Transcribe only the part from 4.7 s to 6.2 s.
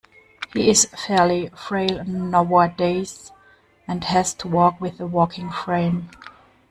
with a walking frame